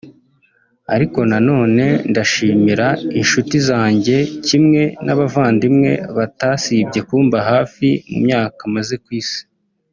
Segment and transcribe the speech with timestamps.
[0.95, 2.87] Ariko nanone ndashimira
[3.19, 9.41] inshuti zanjye kimwe n’abavandimwe batasibye kumba hafi mu myaka maze ku Isi